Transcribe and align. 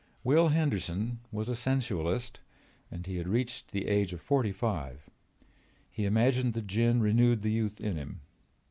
Will 0.23 0.47
Henderson 0.47 1.19
was 1.31 1.47
a 1.47 1.55
sensualist 1.55 2.41
and 2.89 3.05
had 3.05 3.27
reached 3.27 3.67
the 3.69 3.87
age 3.87 4.13
of 4.13 4.19
forty 4.19 4.51
five. 4.51 5.11
He 5.91 6.05
imagined 6.05 6.55
the 6.55 6.63
gin 6.63 7.01
renewed 7.03 7.43
the 7.43 7.51
youth 7.51 7.79
in 7.79 7.97
him. 7.97 8.21